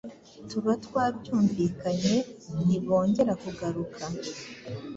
tuba 0.49 0.71
twabyumvikanye 0.85 2.15
ntibongera 2.65 3.33
kugaruka 3.43 4.03